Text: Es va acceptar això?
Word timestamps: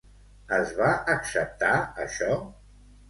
Es 0.59 0.71
va 0.79 0.87
acceptar 1.15 1.75
això? 2.07 2.33